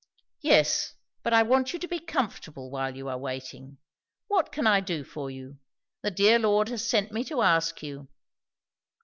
"Yes, 0.41 0.95
but 1.21 1.31
I 1.31 1.43
want 1.43 1.73
you 1.73 1.77
to 1.77 1.87
be 1.87 1.99
comfortable 1.99 2.71
while 2.71 2.95
you 2.97 3.07
are 3.07 3.19
waiting. 3.19 3.77
What 4.29 4.51
can 4.51 4.65
I 4.65 4.79
do 4.79 5.03
for 5.03 5.29
you? 5.29 5.59
The 6.01 6.09
dear 6.09 6.39
Lord 6.39 6.69
has 6.69 6.83
sent 6.87 7.11
me 7.11 7.23
to 7.25 7.43
ask 7.43 7.83
you." 7.83 8.07